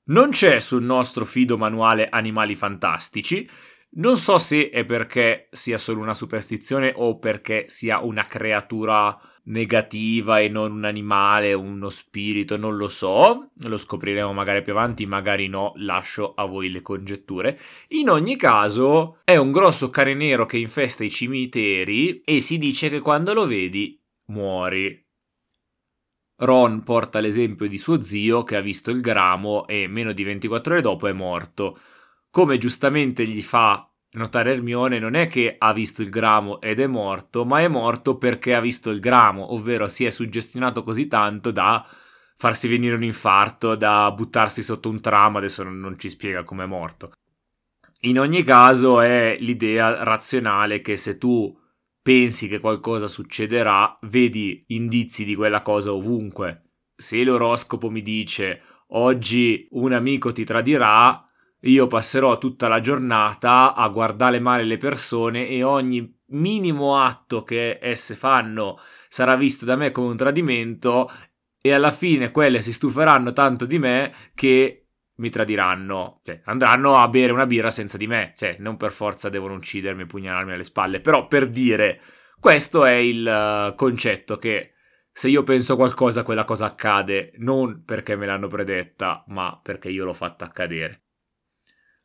Non 0.04 0.30
c'è 0.30 0.58
sul 0.58 0.82
nostro 0.82 1.26
fido 1.26 1.58
manuale 1.58 2.08
animali 2.08 2.54
fantastici. 2.54 3.46
Non 3.90 4.16
so 4.16 4.38
se 4.38 4.70
è 4.70 4.86
perché 4.86 5.48
sia 5.50 5.76
solo 5.76 6.00
una 6.00 6.14
superstizione 6.14 6.94
o 6.96 7.18
perché 7.18 7.64
sia 7.68 8.02
una 8.02 8.24
creatura 8.24 9.14
negativa 9.48 10.40
e 10.40 10.48
non 10.48 10.72
un 10.72 10.84
animale, 10.84 11.52
uno 11.52 11.88
spirito, 11.88 12.56
non 12.56 12.76
lo 12.76 12.88
so, 12.88 13.50
lo 13.54 13.76
scopriremo 13.76 14.32
magari 14.32 14.62
più 14.62 14.72
avanti, 14.72 15.06
magari 15.06 15.48
no, 15.48 15.72
lascio 15.76 16.34
a 16.34 16.44
voi 16.44 16.70
le 16.70 16.82
congetture. 16.82 17.58
In 17.88 18.08
ogni 18.08 18.36
caso 18.36 19.18
è 19.24 19.36
un 19.36 19.52
grosso 19.52 19.90
cane 19.90 20.14
nero 20.14 20.46
che 20.46 20.58
infesta 20.58 21.04
i 21.04 21.10
cimiteri 21.10 22.20
e 22.22 22.40
si 22.40 22.58
dice 22.58 22.88
che 22.88 23.00
quando 23.00 23.32
lo 23.32 23.46
vedi 23.46 24.00
muori. 24.26 25.04
Ron 26.40 26.82
porta 26.84 27.18
l'esempio 27.18 27.66
di 27.66 27.78
suo 27.78 28.00
zio 28.00 28.44
che 28.44 28.56
ha 28.56 28.60
visto 28.60 28.90
il 28.90 29.00
gramo 29.00 29.66
e 29.66 29.88
meno 29.88 30.12
di 30.12 30.22
24 30.22 30.74
ore 30.74 30.82
dopo 30.82 31.08
è 31.08 31.12
morto. 31.12 31.78
Come 32.30 32.58
giustamente 32.58 33.26
gli 33.26 33.42
fa 33.42 33.87
notare 34.12 34.52
Hermione 34.52 34.98
non 34.98 35.14
è 35.14 35.26
che 35.26 35.56
ha 35.58 35.72
visto 35.72 36.02
il 36.02 36.08
gramo 36.08 36.60
ed 36.60 36.80
è 36.80 36.86
morto, 36.86 37.44
ma 37.44 37.60
è 37.60 37.68
morto 37.68 38.16
perché 38.16 38.54
ha 38.54 38.60
visto 38.60 38.90
il 38.90 39.00
gramo, 39.00 39.52
ovvero 39.52 39.88
si 39.88 40.04
è 40.04 40.10
suggestionato 40.10 40.82
così 40.82 41.06
tanto 41.06 41.50
da 41.50 41.86
farsi 42.36 42.68
venire 42.68 42.94
un 42.94 43.02
infarto, 43.02 43.74
da 43.74 44.10
buttarsi 44.12 44.62
sotto 44.62 44.88
un 44.88 45.00
tram, 45.00 45.36
adesso 45.36 45.62
non, 45.64 45.98
ci 45.98 46.08
spiega 46.08 46.44
come 46.44 46.64
è 46.64 46.66
morto. 46.66 47.12
In 48.02 48.20
ogni 48.20 48.44
caso 48.44 49.00
è 49.00 49.36
l'idea 49.40 50.04
razionale 50.04 50.80
che 50.80 50.96
se 50.96 51.18
tu 51.18 51.52
pensi 52.00 52.46
che 52.46 52.60
qualcosa 52.60 53.08
succederà, 53.08 53.98
vedi 54.02 54.64
indizi 54.68 55.24
di 55.24 55.34
quella 55.34 55.62
cosa 55.62 55.92
ovunque. 55.92 56.62
Se 56.94 57.22
l'oroscopo 57.24 57.90
mi 57.90 58.02
dice 58.02 58.62
oggi 58.90 59.66
un 59.72 59.92
amico 59.92 60.32
ti 60.32 60.44
tradirà, 60.44 61.24
io 61.62 61.86
passerò 61.86 62.38
tutta 62.38 62.68
la 62.68 62.80
giornata 62.80 63.74
a 63.74 63.88
guardare 63.88 64.38
male 64.38 64.64
le 64.64 64.76
persone 64.76 65.48
e 65.48 65.62
ogni 65.62 66.16
minimo 66.30 67.02
atto 67.02 67.42
che 67.42 67.78
esse 67.80 68.14
fanno 68.14 68.78
sarà 69.08 69.34
visto 69.36 69.64
da 69.64 69.76
me 69.76 69.90
come 69.90 70.08
un 70.08 70.16
tradimento 70.16 71.10
e 71.60 71.72
alla 71.72 71.90
fine 71.90 72.30
quelle 72.30 72.62
si 72.62 72.72
stuferanno 72.72 73.32
tanto 73.32 73.66
di 73.66 73.78
me 73.78 74.12
che 74.34 74.88
mi 75.18 75.30
tradiranno, 75.30 76.20
cioè 76.24 76.40
andranno 76.44 76.98
a 76.98 77.08
bere 77.08 77.32
una 77.32 77.46
birra 77.46 77.70
senza 77.70 77.96
di 77.96 78.06
me, 78.06 78.32
cioè 78.36 78.56
non 78.60 78.76
per 78.76 78.92
forza 78.92 79.28
devono 79.28 79.54
uccidermi 79.54 80.02
e 80.02 80.06
pugnalarmi 80.06 80.52
alle 80.52 80.64
spalle, 80.64 81.00
però 81.00 81.26
per 81.26 81.48
dire, 81.48 82.00
questo 82.38 82.84
è 82.84 82.92
il 82.92 83.26
uh, 83.26 83.74
concetto 83.74 84.38
che 84.38 84.74
se 85.10 85.28
io 85.28 85.42
penso 85.42 85.74
qualcosa 85.74 86.22
quella 86.22 86.44
cosa 86.44 86.66
accade, 86.66 87.32
non 87.38 87.82
perché 87.84 88.14
me 88.14 88.26
l'hanno 88.26 88.46
predetta, 88.46 89.24
ma 89.28 89.58
perché 89.60 89.88
io 89.88 90.04
l'ho 90.04 90.12
fatta 90.12 90.44
accadere. 90.44 91.07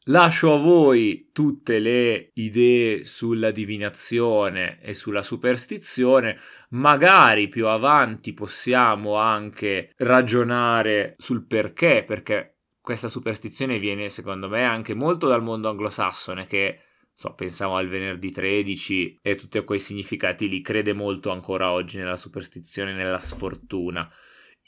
Lascio 0.07 0.53
a 0.53 0.57
voi 0.57 1.29
tutte 1.31 1.79
le 1.79 2.31
idee 2.33 3.05
sulla 3.05 3.51
divinazione 3.51 4.81
e 4.81 4.93
sulla 4.93 5.23
superstizione, 5.23 6.37
magari 6.71 7.47
più 7.47 7.67
avanti 7.67 8.33
possiamo 8.33 9.15
anche 9.15 9.93
ragionare 9.99 11.15
sul 11.17 11.45
perché, 11.45 12.03
perché 12.05 12.57
questa 12.81 13.07
superstizione 13.07 13.79
viene 13.79 14.09
secondo 14.09 14.49
me 14.49 14.65
anche 14.65 14.93
molto 14.93 15.29
dal 15.29 15.41
mondo 15.41 15.69
anglosassone 15.69 16.47
che 16.47 16.79
so, 17.13 17.33
pensavo 17.33 17.77
al 17.77 17.87
venerdì 17.87 18.29
13 18.29 19.19
e 19.21 19.35
tutti 19.35 19.63
quei 19.63 19.79
significati 19.79 20.49
lì, 20.49 20.59
crede 20.59 20.91
molto 20.91 21.31
ancora 21.31 21.71
oggi 21.71 21.97
nella 21.97 22.17
superstizione 22.17 22.93
nella 22.93 23.19
sfortuna. 23.19 24.11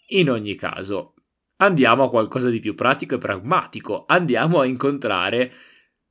In 0.10 0.30
ogni 0.30 0.56
caso, 0.56 1.15
Andiamo 1.58 2.04
a 2.04 2.10
qualcosa 2.10 2.50
di 2.50 2.60
più 2.60 2.74
pratico 2.74 3.16
e 3.16 3.18
pragmatico. 3.18 4.04
Andiamo 4.08 4.60
a 4.60 4.66
incontrare 4.66 5.54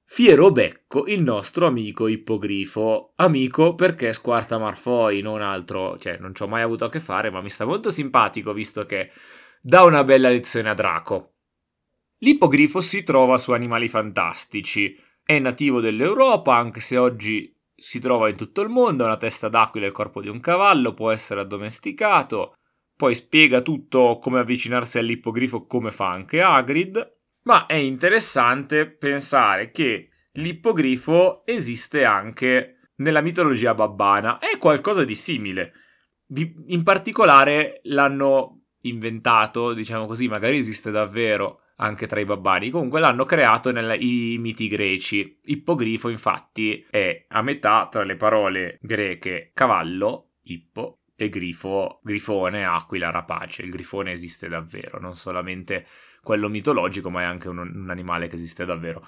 Fiero 0.07 0.51
Becco, 0.51 1.07
il 1.07 1.23
nostro 1.23 1.67
amico 1.67 2.09
ippogrifo. 2.09 3.13
Amico 3.17 3.75
perché 3.75 4.15
squarta 4.15 4.59
Marfoi, 4.59 5.21
non 5.21 5.43
altro. 5.43 5.99
Cioè, 5.99 6.17
non 6.17 6.35
ci 6.35 6.43
ho 6.43 6.49
mai 6.49 6.63
avuto 6.63 6.87
a 6.87 6.89
che 6.89 6.99
fare, 6.99 7.31
ma 7.31 7.43
mi 7.43 7.51
sta 7.51 7.67
molto 7.67 7.91
simpatico 7.91 8.55
visto 8.55 8.87
che 8.87 9.11
dà 9.61 9.83
una 9.83 10.03
bella 10.03 10.31
lezione 10.31 10.71
a 10.71 10.75
Draco. 10.75 11.35
L'ippogrifo 12.19 12.81
si 12.81 13.03
trova 13.03 13.37
su 13.37 13.53
animali 13.53 13.89
fantastici. 13.89 14.99
È 15.23 15.39
nativo 15.39 15.81
dell'Europa, 15.81 16.57
anche 16.57 16.81
se 16.81 16.97
oggi 16.97 17.55
si 17.75 17.99
trova 17.99 18.31
in 18.31 18.37
tutto 18.37 18.63
il 18.63 18.71
mondo, 18.71 19.05
ha 19.05 19.09
una 19.09 19.17
testa 19.19 19.49
d'aquila 19.51 19.85
e 19.85 19.89
il 19.89 19.95
corpo 19.95 20.23
di 20.23 20.29
un 20.29 20.41
cavallo, 20.41 20.95
può 20.95 21.11
essere 21.11 21.41
addomesticato 21.41 22.57
poi 23.05 23.15
spiega 23.15 23.61
tutto 23.61 24.17
come 24.19 24.39
avvicinarsi 24.39 24.97
all'ippogrifo 24.97 25.67
come 25.67 25.91
fa 25.91 26.09
anche 26.09 26.41
Hagrid, 26.41 27.17
ma 27.43 27.67
è 27.67 27.75
interessante 27.75 28.91
pensare 28.91 29.71
che 29.71 30.09
l'ippogrifo 30.33 31.45
esiste 31.45 32.07
anche 32.07 32.79
nella 32.97 33.21
mitologia 33.21 33.75
babbana, 33.75 34.39
è 34.39 34.57
qualcosa 34.57 35.05
di 35.05 35.15
simile. 35.15 35.75
in 36.69 36.83
particolare 36.83 37.81
l'hanno 37.85 38.69
inventato, 38.85 39.75
diciamo 39.75 40.07
così, 40.07 40.27
magari 40.27 40.57
esiste 40.57 40.91
davvero 40.91 41.61
anche 41.77 42.07
tra 42.07 42.21
i 42.21 42.25
babbani. 42.25 42.71
Comunque 42.71 43.01
l'hanno 43.01 43.27
creato 43.27 43.71
nei 43.71 44.39
miti 44.39 44.67
greci. 44.67 45.41
Ippogrifo, 45.43 46.09
infatti, 46.09 46.87
è 46.89 47.27
a 47.29 47.43
metà 47.43 47.87
tra 47.91 48.03
le 48.03 48.17
parole 48.17 48.79
greche 48.81 49.51
cavallo, 49.53 50.37
ippo, 50.45 51.01
e 51.17 51.29
grifo, 51.29 52.01
grifone, 52.03 52.65
aquila, 52.65 53.11
rapace. 53.11 53.63
Il 53.63 53.71
grifone 53.71 54.13
esiste 54.13 54.49
davvero, 54.49 54.99
non 54.99 55.15
solamente 55.15 55.87
quello 56.23 56.49
mitologico, 56.49 57.11
ma 57.11 57.23
è 57.23 57.25
anche 57.25 57.49
un, 57.49 57.59
un 57.59 57.91
animale 57.91 58.27
che 58.27 58.35
esiste 58.35 58.65
davvero. 58.65 59.07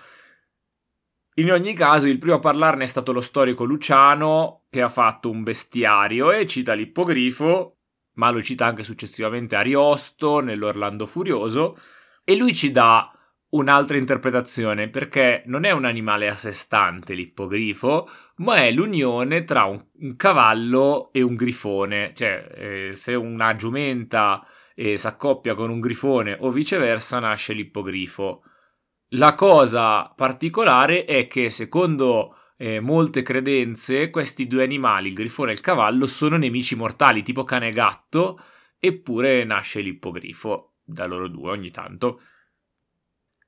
In 1.38 1.50
ogni 1.50 1.74
caso, 1.74 2.08
il 2.08 2.18
primo 2.18 2.36
a 2.36 2.40
parlarne 2.40 2.84
è 2.84 2.86
stato 2.86 3.12
lo 3.12 3.20
storico 3.20 3.64
Luciano, 3.64 4.64
che 4.70 4.80
ha 4.80 4.88
fatto 4.88 5.30
un 5.30 5.42
bestiario 5.42 6.32
e 6.32 6.46
cita 6.46 6.72
l'ippogrifo, 6.72 7.78
ma 8.14 8.30
lo 8.30 8.42
cita 8.42 8.64
anche 8.64 8.82
successivamente 8.82 9.56
Ariosto 9.56 10.40
nell'Orlando 10.40 11.06
Furioso, 11.06 11.78
e 12.24 12.36
lui 12.36 12.54
ci 12.54 12.70
dà 12.70 13.15
un'altra 13.50 13.96
interpretazione 13.96 14.88
perché 14.88 15.42
non 15.46 15.64
è 15.64 15.70
un 15.70 15.84
animale 15.84 16.28
a 16.28 16.36
sé 16.36 16.52
stante 16.52 17.14
l'ippogrifo, 17.14 18.08
ma 18.36 18.56
è 18.56 18.70
l'unione 18.72 19.44
tra 19.44 19.64
un, 19.64 19.82
un 20.00 20.16
cavallo 20.16 21.10
e 21.12 21.22
un 21.22 21.34
grifone, 21.34 22.12
cioè 22.14 22.48
eh, 22.54 22.90
se 22.94 23.14
una 23.14 23.52
giumenta 23.54 24.44
eh, 24.74 24.96
si 24.96 25.06
accoppia 25.06 25.54
con 25.54 25.70
un 25.70 25.80
grifone 25.80 26.36
o 26.38 26.50
viceversa 26.50 27.18
nasce 27.18 27.52
l'ippogrifo. 27.52 28.42
La 29.10 29.34
cosa 29.34 30.12
particolare 30.14 31.04
è 31.04 31.26
che 31.28 31.48
secondo 31.50 32.36
eh, 32.56 32.80
molte 32.80 33.22
credenze 33.22 34.10
questi 34.10 34.46
due 34.46 34.64
animali, 34.64 35.08
il 35.08 35.14
grifone 35.14 35.50
e 35.50 35.54
il 35.54 35.60
cavallo, 35.60 36.06
sono 36.06 36.36
nemici 36.36 36.74
mortali, 36.74 37.22
tipo 37.22 37.44
cane 37.44 37.68
e 37.68 37.72
gatto, 37.72 38.40
eppure 38.78 39.44
nasce 39.44 39.80
l'ippogrifo 39.80 40.74
da 40.84 41.06
loro 41.06 41.28
due 41.28 41.50
ogni 41.50 41.70
tanto. 41.70 42.20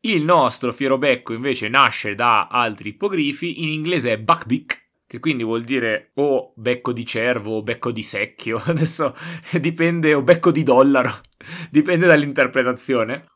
Il 0.01 0.23
nostro 0.23 0.73
fierobecco 0.73 1.33
invece 1.33 1.69
nasce 1.69 2.15
da 2.15 2.47
altri 2.47 2.91
ippogrifi, 2.91 3.65
in 3.65 3.69
inglese 3.69 4.13
è 4.13 4.19
buckbeak, 4.19 4.91
che 5.09 5.19
quindi 5.19 5.43
vuol 5.43 5.65
dire 5.65 6.13
o 6.15 6.53
becco 6.55 6.93
di 6.93 7.05
cervo 7.05 7.57
o 7.57 7.63
becco 7.65 7.91
di 7.91 8.05
secchio, 8.05 8.63
adesso 8.67 9.17
dipende, 9.61 10.15
o 10.15 10.23
becco 10.23 10.53
di 10.53 10.63
dollaro, 10.63 11.11
dipende 11.71 12.07
dall'interpretazione. 12.07 13.27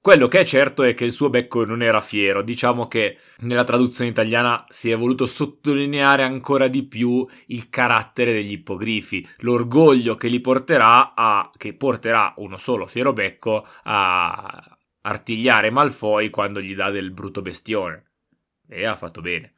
Quello 0.00 0.26
che 0.26 0.40
è 0.40 0.44
certo 0.44 0.82
è 0.82 0.94
che 0.94 1.04
il 1.04 1.12
suo 1.12 1.30
becco 1.30 1.64
non 1.64 1.80
era 1.80 2.00
fiero, 2.00 2.42
diciamo 2.42 2.88
che 2.88 3.18
nella 3.42 3.62
traduzione 3.62 4.10
italiana 4.10 4.64
si 4.68 4.90
è 4.90 4.96
voluto 4.96 5.26
sottolineare 5.26 6.24
ancora 6.24 6.66
di 6.66 6.82
più 6.82 7.24
il 7.46 7.68
carattere 7.68 8.32
degli 8.32 8.50
ippogrifi, 8.50 9.24
l'orgoglio 9.38 10.16
che 10.16 10.26
li 10.26 10.40
porterà 10.40 11.14
a, 11.14 11.48
che 11.56 11.74
porterà 11.74 12.34
uno 12.38 12.56
solo 12.56 12.86
fiero 12.86 13.12
becco 13.12 13.64
a, 13.84 14.71
artigliare 15.02 15.70
Malfoy 15.70 16.30
quando 16.30 16.60
gli 16.60 16.74
dà 16.74 16.90
del 16.90 17.12
brutto 17.12 17.42
bestione. 17.42 18.10
E 18.68 18.84
ha 18.84 18.96
fatto 18.96 19.20
bene. 19.20 19.54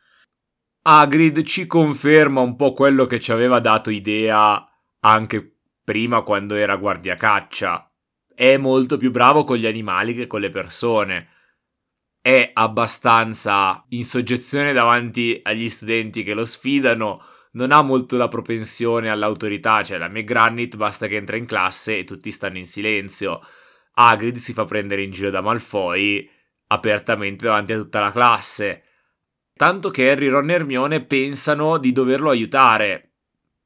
Hagrid 0.82 1.42
ci 1.42 1.66
conferma 1.66 2.40
un 2.40 2.56
po' 2.56 2.72
quello 2.72 3.06
che 3.06 3.20
ci 3.20 3.32
aveva 3.32 3.58
dato 3.60 3.90
idea 3.90 4.66
anche 5.00 5.56
prima 5.82 6.22
quando 6.22 6.54
era 6.54 6.76
guardia 6.76 7.14
caccia. 7.14 7.90
È 8.34 8.56
molto 8.56 8.96
più 8.96 9.10
bravo 9.10 9.44
con 9.44 9.56
gli 9.56 9.66
animali 9.66 10.14
che 10.14 10.26
con 10.26 10.40
le 10.40 10.50
persone. 10.50 11.28
È 12.20 12.50
abbastanza 12.52 13.84
in 13.90 14.04
soggezione 14.04 14.72
davanti 14.72 15.40
agli 15.42 15.68
studenti 15.68 16.22
che 16.22 16.34
lo 16.34 16.44
sfidano. 16.44 17.22
Non 17.52 17.70
ha 17.70 17.82
molto 17.82 18.16
la 18.16 18.28
propensione 18.28 19.10
all'autorità, 19.10 19.84
cioè 19.84 19.98
la 19.98 20.08
McGranit 20.08 20.76
basta 20.76 21.06
che 21.06 21.16
entra 21.16 21.36
in 21.36 21.46
classe 21.46 21.98
e 21.98 22.04
tutti 22.04 22.30
stanno 22.32 22.58
in 22.58 22.66
silenzio 22.66 23.40
Hagrid 23.94 24.36
si 24.36 24.52
fa 24.52 24.64
prendere 24.64 25.02
in 25.02 25.10
giro 25.10 25.30
da 25.30 25.40
Malfoy 25.40 26.28
apertamente 26.68 27.44
davanti 27.44 27.72
a 27.72 27.78
tutta 27.78 28.00
la 28.00 28.12
classe. 28.12 28.82
Tanto 29.54 29.90
che 29.90 30.10
Harry, 30.10 30.28
Ron 30.28 30.50
e 30.50 30.54
Hermione 30.54 31.04
pensano 31.04 31.78
di 31.78 31.92
doverlo 31.92 32.30
aiutare. 32.30 33.12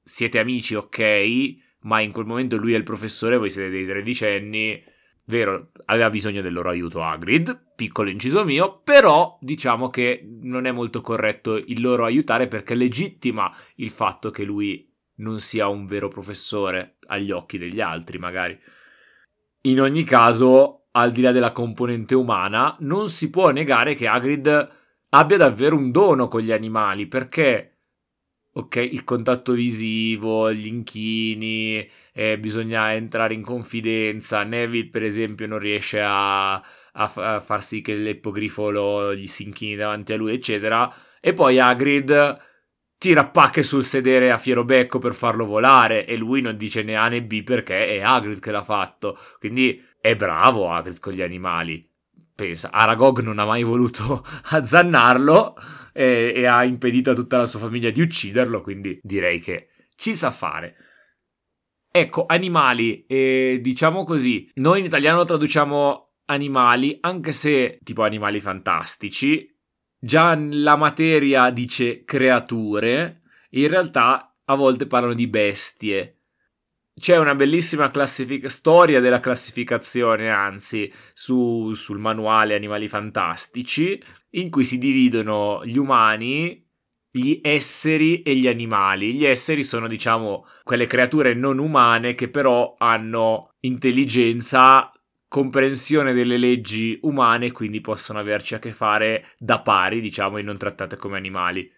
Siete 0.02 0.38
amici, 0.38 0.74
ok, 0.74 1.56
ma 1.82 2.00
in 2.00 2.12
quel 2.12 2.26
momento 2.26 2.56
lui 2.56 2.74
è 2.74 2.76
il 2.76 2.82
professore, 2.82 3.38
voi 3.38 3.50
siete 3.50 3.70
dei 3.70 3.86
tredicenni. 3.86 4.84
Vero, 5.24 5.70
aveva 5.86 6.10
bisogno 6.10 6.40
del 6.40 6.52
loro 6.52 6.70
aiuto 6.70 7.02
Hagrid, 7.02 7.72
piccolo 7.76 8.08
inciso 8.08 8.44
mio, 8.44 8.80
però 8.82 9.38
diciamo 9.40 9.90
che 9.90 10.26
non 10.42 10.64
è 10.64 10.72
molto 10.72 11.00
corretto 11.00 11.56
il 11.56 11.80
loro 11.80 12.04
aiutare 12.04 12.48
perché 12.48 12.74
legittima 12.74 13.54
il 13.76 13.90
fatto 13.90 14.30
che 14.30 14.44
lui 14.44 14.90
non 15.16 15.40
sia 15.40 15.68
un 15.68 15.86
vero 15.86 16.08
professore 16.08 16.96
agli 17.06 17.30
occhi 17.30 17.58
degli 17.58 17.80
altri, 17.80 18.18
magari. 18.18 18.58
In 19.68 19.82
ogni 19.82 20.02
caso, 20.02 20.86
al 20.92 21.12
di 21.12 21.20
là 21.20 21.30
della 21.30 21.52
componente 21.52 22.14
umana, 22.14 22.74
non 22.80 23.10
si 23.10 23.28
può 23.28 23.50
negare 23.50 23.94
che 23.94 24.06
Hagrid 24.06 24.70
abbia 25.10 25.36
davvero 25.36 25.76
un 25.76 25.90
dono 25.90 26.26
con 26.26 26.40
gli 26.40 26.52
animali, 26.52 27.06
perché 27.06 27.80
ok, 28.50 28.76
il 28.76 29.04
contatto 29.04 29.52
visivo, 29.52 30.50
gli 30.52 30.66
inchini, 30.66 31.86
eh, 32.14 32.38
bisogna 32.38 32.94
entrare 32.94 33.34
in 33.34 33.42
confidenza. 33.42 34.42
Neville, 34.42 34.88
per 34.88 35.02
esempio, 35.02 35.46
non 35.46 35.58
riesce 35.58 36.00
a, 36.00 36.54
a, 36.54 36.62
a 36.92 37.40
far 37.40 37.62
sì 37.62 37.82
che 37.82 37.94
l'eppogrifo 37.94 39.14
gli 39.14 39.26
si 39.26 39.42
inchini 39.42 39.76
davanti 39.76 40.14
a 40.14 40.16
lui, 40.16 40.32
eccetera. 40.32 40.90
E 41.20 41.34
poi 41.34 41.58
Hagrid 41.58 42.36
tira 42.98 43.28
pacche 43.28 43.62
sul 43.62 43.84
sedere 43.84 44.30
a 44.30 44.38
fiero 44.38 44.64
becco 44.64 44.98
per 44.98 45.14
farlo 45.14 45.46
volare 45.46 46.04
e 46.04 46.16
lui 46.16 46.40
non 46.40 46.56
dice 46.56 46.82
né 46.82 46.96
A 46.96 47.08
né 47.08 47.22
B 47.22 47.42
perché 47.44 47.86
è 47.86 48.00
Hagrid 48.00 48.40
che 48.40 48.50
l'ha 48.50 48.64
fatto. 48.64 49.16
Quindi 49.38 49.82
è 50.00 50.16
bravo 50.16 50.68
Hagrid 50.70 50.98
con 50.98 51.12
gli 51.12 51.22
animali. 51.22 51.88
Pensa, 52.34 52.70
Aragog 52.70 53.20
non 53.20 53.38
ha 53.38 53.44
mai 53.44 53.62
voluto 53.62 54.24
azzannarlo 54.50 55.56
e, 55.92 56.32
e 56.34 56.46
ha 56.46 56.64
impedito 56.64 57.12
a 57.12 57.14
tutta 57.14 57.38
la 57.38 57.46
sua 57.46 57.60
famiglia 57.60 57.90
di 57.90 58.00
ucciderlo, 58.00 58.60
quindi 58.60 58.98
direi 59.02 59.40
che 59.40 59.68
ci 59.96 60.14
sa 60.14 60.30
fare. 60.30 60.76
Ecco, 61.90 62.26
animali, 62.26 63.06
eh, 63.06 63.58
diciamo 63.60 64.04
così, 64.04 64.48
noi 64.56 64.80
in 64.80 64.84
italiano 64.84 65.24
traduciamo 65.24 66.12
animali, 66.26 66.98
anche 67.00 67.32
se 67.32 67.78
tipo 67.82 68.02
animali 68.02 68.38
fantastici, 68.38 69.57
già 69.98 70.34
la 70.38 70.76
materia 70.76 71.50
dice 71.50 72.04
creature, 72.04 73.22
in 73.50 73.68
realtà 73.68 74.36
a 74.44 74.54
volte 74.54 74.86
parlano 74.86 75.14
di 75.14 75.26
bestie. 75.26 76.14
C'è 76.98 77.16
una 77.16 77.34
bellissima 77.34 77.90
classific- 77.90 78.46
storia 78.46 79.00
della 79.00 79.20
classificazione, 79.20 80.30
anzi, 80.30 80.92
su, 81.12 81.72
sul 81.74 81.98
manuale 81.98 82.56
Animali 82.56 82.88
Fantastici, 82.88 84.02
in 84.30 84.50
cui 84.50 84.64
si 84.64 84.78
dividono 84.78 85.64
gli 85.64 85.78
umani, 85.78 86.66
gli 87.10 87.38
esseri 87.42 88.22
e 88.22 88.34
gli 88.34 88.48
animali. 88.48 89.14
Gli 89.14 89.24
esseri 89.24 89.62
sono, 89.62 89.86
diciamo, 89.86 90.44
quelle 90.64 90.86
creature 90.86 91.34
non 91.34 91.58
umane 91.58 92.14
che 92.14 92.28
però 92.28 92.74
hanno 92.78 93.54
intelligenza, 93.60 94.90
comprensione 95.28 96.12
delle 96.12 96.38
leggi 96.38 96.98
umane, 97.02 97.52
quindi 97.52 97.80
possono 97.80 98.18
averci 98.18 98.54
a 98.54 98.58
che 98.58 98.70
fare 98.70 99.26
da 99.38 99.60
pari, 99.60 100.00
diciamo, 100.00 100.38
e 100.38 100.42
non 100.42 100.56
trattate 100.56 100.96
come 100.96 101.16
animali. 101.16 101.70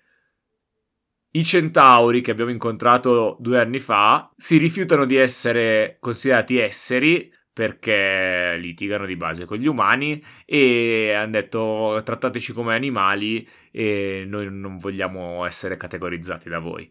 I 1.33 1.45
centauri 1.45 2.23
che 2.23 2.33
abbiamo 2.33 2.51
incontrato 2.51 3.37
due 3.39 3.61
anni 3.61 3.79
fa 3.79 4.33
si 4.37 4.57
rifiutano 4.57 5.05
di 5.05 5.17
essere 5.17 5.97
considerati 6.01 6.59
esseri 6.59 7.33
perché 7.53 8.57
litigano 8.59 9.07
di 9.07 9.17
base 9.17 9.45
con 9.45 9.59
gli 9.59 9.67
umani 9.67 10.23
e 10.45 11.13
hanno 11.13 11.33
detto 11.33 12.01
trattateci 12.05 12.53
come 12.53 12.75
animali 12.75 13.47
e 13.71 14.25
noi 14.27 14.51
non 14.51 14.79
vogliamo 14.79 15.45
essere 15.45 15.77
categorizzati 15.77 16.49
da 16.49 16.59
voi. 16.59 16.91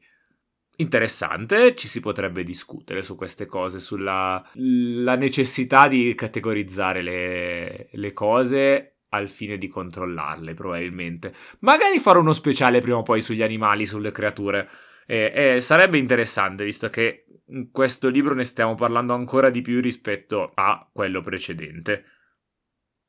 Interessante, 0.82 1.76
ci 1.76 1.90
si 1.90 2.00
potrebbe 2.00 2.42
discutere 2.42 3.02
su 3.02 3.16
queste 3.16 3.46
cose, 3.46 3.80
sulla 3.80 4.42
necessità 4.54 5.90
di 5.90 6.16
categorizzare 6.16 7.02
le, 7.02 7.90
le 7.92 8.14
cose 8.14 9.00
al 9.10 9.28
fine 9.28 9.58
di 9.58 9.68
controllarle, 9.68 10.54
probabilmente. 10.54 11.34
Magari 11.60 12.00
farò 12.00 12.22
uno 12.22 12.32
speciale 12.32 12.80
prima 12.80 12.96
o 12.96 13.02
poi 13.02 13.20
sugli 13.20 13.42
animali, 13.42 13.86
sulle 13.86 14.12
creature. 14.12 14.70
Eh, 15.06 15.34
eh, 15.36 15.62
sarebbe 15.62 15.98
interessante, 15.98 16.64
visto 16.64 16.88
che 16.88 17.26
in 17.48 17.72
questo 17.72 18.08
libro 18.08 18.34
ne 18.34 18.46
stiamo 18.46 18.76
parlando 18.76 19.14
ancora 19.14 19.50
di 19.50 19.60
più 19.60 19.82
rispetto 19.82 20.50
a 20.54 20.90
quello 20.94 21.22
precedente. 21.22 22.06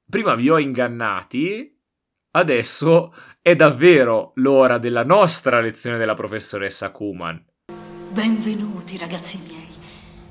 Prima 0.09 0.35
vi 0.35 0.50
ho 0.50 0.59
ingannati, 0.59 1.73
adesso 2.33 3.15
è 3.41 3.55
davvero 3.55 4.33
l'ora 4.37 4.79
della 4.79 5.05
nostra 5.05 5.61
lezione 5.61 5.99
della 5.99 6.15
professoressa 6.15 6.91
Kuman. 6.91 7.47
Benvenuti, 8.21 8.99
ragazzi 8.99 9.41
miei. 9.47 9.67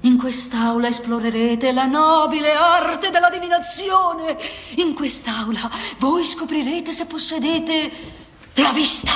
In 0.01 0.19
quest'aula 0.19 0.89
esplorerete 0.89 1.71
la 1.71 1.87
nobile 1.87 2.53
arte 2.53 3.09
della 3.09 3.31
divinazione. 3.31 4.37
In 4.75 4.93
quest'aula 4.93 5.67
voi 5.97 6.23
scoprirete 6.23 6.91
se 6.91 7.07
possedete 7.07 7.91
la 8.57 8.71
vista. 8.73 9.13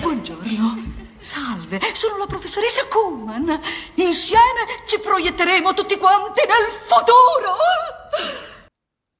Buongiorno. 0.00 0.94
Salve, 1.18 1.80
sono 1.94 2.16
la 2.16 2.26
professoressa 2.26 2.86
Kuhlman. 2.86 3.60
Insieme 3.96 4.60
ci 4.86 5.00
proietteremo 5.00 5.74
tutti 5.74 5.96
quanti 5.96 6.42
nel 6.46 6.70
futuro. 6.86 7.56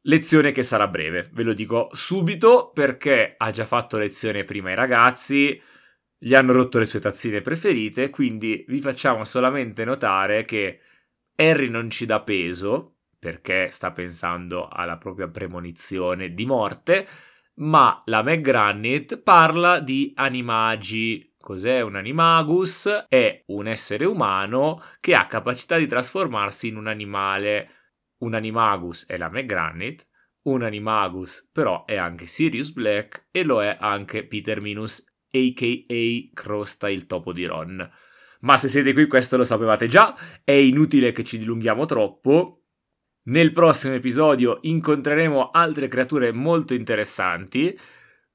Lezione 0.03 0.53
che 0.53 0.63
sarà 0.63 0.87
breve, 0.87 1.29
ve 1.33 1.43
lo 1.43 1.55
dico 1.55 1.89
subito 1.91 2.71
perché 2.73 3.35
ha 3.37 3.51
già 3.51 3.65
fatto 3.65 3.97
lezione 3.97 4.45
prima 4.45 4.69
ai 4.69 4.77
ragazzi 4.77 5.61
gli 6.19 6.35
hanno 6.35 6.53
rotto 6.53 6.79
le 6.79 6.87
sue 6.87 7.01
tazzine 7.01 7.41
preferite, 7.41 8.11
quindi 8.11 8.65
vi 8.69 8.81
facciamo 8.81 9.25
solamente 9.25 9.85
notare 9.85 10.45
che 10.45 10.81
Harry 11.37 11.69
non 11.69 11.89
ci 11.91 12.07
dà 12.07 12.21
peso 12.21 12.97
perché 13.19 13.71
sta 13.71 13.93
pensando 13.93 14.69
alla 14.69 14.97
propria 14.97 15.29
premonizione 15.29 16.29
di 16.29 16.47
morte, 16.47 17.07
ma 17.55 18.03
la 18.07 18.23
McGranit 18.23 19.19
parla 19.19 19.81
di 19.81 20.13
animagi. 20.15 21.35
Cos'è 21.39 21.81
un 21.81 21.97
animagus? 21.97 23.07
È 23.09 23.43
un 23.47 23.67
essere 23.67 24.05
umano 24.05 24.83
che 25.01 25.15
ha 25.15 25.27
capacità 25.27 25.77
di 25.77 25.87
trasformarsi 25.87 26.69
in 26.69 26.77
un 26.77 26.87
animale. 26.87 27.71
Un 28.19 28.35
animagus 28.35 29.07
è 29.07 29.17
la 29.17 29.31
McGranit, 29.31 30.09
un 30.43 30.63
animagus 30.63 31.49
però 31.51 31.85
è 31.85 31.97
anche 31.97 32.27
Sirius 32.27 32.73
Black 32.73 33.29
e 33.31 33.45
lo 33.45 33.63
è 33.63 33.77
anche 33.81 34.27
Peter 34.27 34.61
Minus 34.61 35.05
a.k.a. 35.31 36.31
Crosta 36.35 36.89
il 36.89 37.07
topo 37.07 37.33
di 37.33 37.45
Ron. 37.45 37.91
Ma 38.41 38.57
se 38.57 38.69
siete 38.69 38.93
qui 38.93 39.07
questo 39.07 39.37
lo 39.37 39.45
sapevate 39.45 39.89
già, 39.89 40.17
è 40.45 40.53
inutile 40.53 41.13
che 41.13 41.25
ci 41.25 41.39
dilunghiamo 41.39 41.85
troppo. 41.87 42.63
Nel 43.25 43.53
prossimo 43.53 43.95
episodio 43.95 44.59
incontreremo 44.63 45.51
altre 45.51 45.89
creature 45.89 46.33
molto 46.33 46.73
interessanti, 46.73 47.79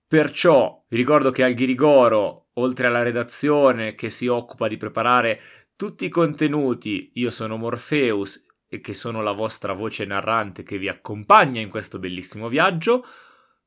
perciò 0.06 0.86
vi 0.88 0.98
ricordo 0.98 1.32
che 1.32 1.44
al 1.44 1.54
Ghirigoro, 1.54 2.50
oltre 2.54 2.88
alla 2.88 3.02
redazione 3.02 3.96
che 3.96 4.12
si 4.12 4.28
occupa 4.28 4.68
di 4.68 4.78
preparare 4.78 5.40
tutti 5.76 6.06
i 6.06 6.10
contenuti, 6.10 7.12
io 7.16 7.32
sono 7.32 7.58
Morpheus 7.58 8.46
e 8.68 8.80
che 8.80 8.94
sono 8.94 9.22
la 9.22 9.32
vostra 9.32 9.74
voce 9.74 10.06
narrante 10.06 10.62
che 10.62 10.78
vi 10.78 10.88
accompagna 10.88 11.60
in 11.60 11.70
questo 11.70 11.98
bellissimo 11.98 12.48
viaggio. 12.48 13.04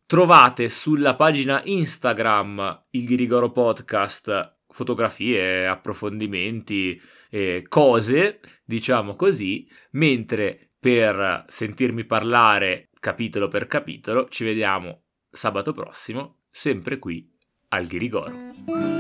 Trovate 0.09 0.69
sulla 0.69 1.17
pagina 1.17 1.61
Instagram 1.65 2.85
il 2.91 3.07
Ghirigoro 3.07 3.51
Podcast 3.51 4.53
fotografie, 4.69 5.67
approfondimenti, 5.67 7.01
eh, 7.29 7.65
cose, 7.67 8.39
diciamo 8.65 9.17
così, 9.17 9.69
mentre 9.93 10.71
per 10.79 11.45
sentirmi 11.49 12.05
parlare 12.05 12.91
capitolo 13.01 13.49
per 13.49 13.67
capitolo 13.67 14.29
ci 14.29 14.45
vediamo 14.45 15.07
sabato 15.29 15.73
prossimo, 15.73 16.43
sempre 16.51 17.01
qui 17.01 17.29
al 17.71 17.87
Ghirigoro. 17.89 18.96